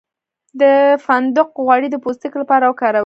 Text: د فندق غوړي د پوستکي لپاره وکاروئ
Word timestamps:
د 0.61 0.63
فندق 1.05 1.49
غوړي 1.65 1.87
د 1.91 1.95
پوستکي 2.03 2.37
لپاره 2.41 2.63
وکاروئ 2.67 2.99